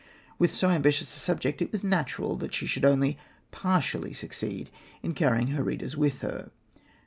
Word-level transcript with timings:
With 0.39 0.51
so 0.51 0.71
ambitious 0.71 1.15
a 1.15 1.19
subject, 1.19 1.61
it 1.61 1.71
was 1.71 1.83
natural 1.83 2.35
that 2.37 2.55
she 2.55 2.65
should 2.65 2.85
only 2.85 3.19
partially 3.51 4.13
succeed 4.13 4.71
in 5.03 5.13
carrying 5.13 5.49
her 5.49 5.61
readers 5.63 5.95
with 5.95 6.21
her. 6.21 6.49